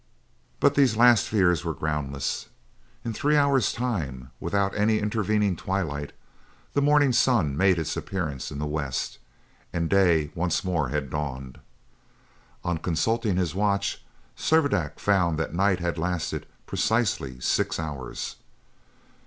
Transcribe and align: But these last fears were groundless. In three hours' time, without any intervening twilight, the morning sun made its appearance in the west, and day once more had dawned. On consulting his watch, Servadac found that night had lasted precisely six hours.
But 0.59 0.73
these 0.73 0.97
last 0.97 1.27
fears 1.27 1.63
were 1.63 1.75
groundless. 1.75 2.47
In 3.05 3.13
three 3.13 3.37
hours' 3.37 3.71
time, 3.71 4.31
without 4.39 4.73
any 4.73 4.97
intervening 4.97 5.55
twilight, 5.55 6.11
the 6.73 6.81
morning 6.81 7.13
sun 7.13 7.55
made 7.55 7.77
its 7.77 7.95
appearance 7.95 8.49
in 8.51 8.57
the 8.57 8.65
west, 8.65 9.19
and 9.71 9.87
day 9.91 10.31
once 10.33 10.63
more 10.63 10.89
had 10.89 11.11
dawned. 11.11 11.59
On 12.63 12.79
consulting 12.79 13.37
his 13.37 13.53
watch, 13.53 14.03
Servadac 14.35 14.97
found 14.99 15.37
that 15.37 15.53
night 15.53 15.79
had 15.79 15.99
lasted 15.99 16.47
precisely 16.65 17.39
six 17.39 17.77
hours. 17.79 18.37